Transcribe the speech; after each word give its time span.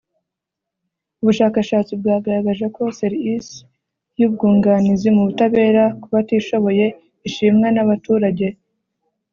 Ubushakashatsi 1.21 1.91
bwagaragaje 1.99 2.65
ko 2.75 2.81
ser 2.97 3.13
isi 3.33 3.57
y 4.19 4.21
ubwunganizi 4.27 5.07
mu 5.15 5.21
butabera 5.27 5.83
ku 6.01 6.07
batishoboye 6.13 6.85
ishimwa 7.27 7.67
n 7.75 7.77
abaturage 7.83 8.47